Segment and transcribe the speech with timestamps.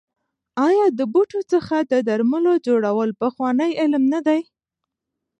[0.67, 4.41] آیا د بوټو څخه د درملو جوړول پخوانی علم نه دی؟